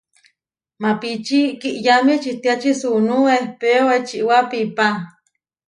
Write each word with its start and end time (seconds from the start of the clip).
Maapíči 0.81 1.39
kiʼyámi 1.61 2.11
ečitiáči 2.17 2.71
suunú 2.79 3.15
ehpéo 3.35 3.85
ečiwá 3.97 4.37
piipá. 4.49 4.87